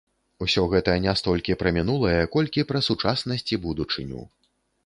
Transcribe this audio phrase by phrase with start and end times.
[0.45, 4.21] Усё гэта не столькі пра мінулае, колькі пра сучаснасць і будучыню.